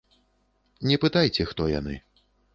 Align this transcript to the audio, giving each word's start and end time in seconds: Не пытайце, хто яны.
Не 0.93 0.97
пытайце, 1.03 1.47
хто 1.51 1.69
яны. 1.79 1.95